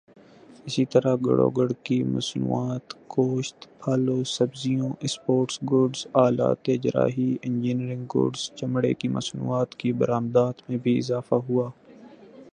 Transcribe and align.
اسی 0.67 0.83
طرح 0.93 1.13
گڑ 1.25 1.37
و 1.39 1.49
گڑ 1.57 1.69
کی 1.85 1.97
مصنوعات 2.13 2.85
گوشت 3.13 3.57
پھل 3.79 4.03
وسبزیوں 4.11 4.89
اسپورٹس 5.05 5.55
گڈز 5.71 5.99
آلات 6.25 6.63
جراحی 6.83 7.29
انجینئرنگ 7.43 8.05
گڈز 8.15 8.41
چمڑے 8.57 8.93
کی 8.99 9.07
مصنوعات 9.17 9.69
کی 9.79 9.89
برآمدات 9.99 10.55
میں 10.67 10.77
بھی 10.83 10.97
اضافہ 10.97 11.35
ہوا 11.47 11.67